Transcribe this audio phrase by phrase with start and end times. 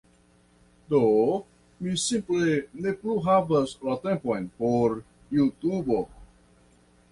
[0.93, 1.01] Do
[1.87, 2.49] mi simple
[2.85, 4.99] ne plu havas la tempon por
[5.37, 6.03] Jutubo